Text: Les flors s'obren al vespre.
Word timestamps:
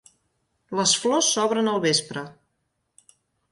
Les 0.79 0.93
flors 1.03 1.29
s'obren 1.35 1.71
al 1.75 1.79
vespre. 1.85 2.25